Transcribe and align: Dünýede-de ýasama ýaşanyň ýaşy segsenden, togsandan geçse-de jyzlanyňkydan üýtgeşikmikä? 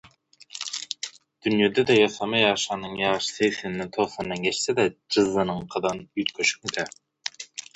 Dünýede-de 1.47 1.97
ýasama 2.03 2.39
ýaşanyň 2.43 2.97
ýaşy 3.03 3.35
segsenden, 3.35 3.93
togsandan 3.99 4.43
geçse-de 4.49 4.89
jyzlanyňkydan 5.17 6.03
üýtgeşikmikä? 6.09 6.91